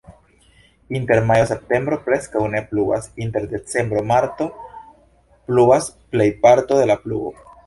[0.99, 4.49] Inter majo-septembro preskaŭ ne pluvas, inter decembro-marto
[5.51, 7.37] pluvas plejparto de la pluvo.